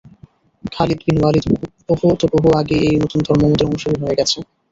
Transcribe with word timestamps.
Khalid 0.65 0.99
bin 1.05 1.17
Walid 1.21 1.45
তো 2.19 2.25
বহু 2.33 2.47
আগেই 2.59 2.81
এই 2.87 2.97
নতুন 3.03 3.19
ধর্মমতের 3.27 3.69
অনুসারী 3.69 3.95
হয়ে 4.01 4.17
গেছে। 4.19 4.37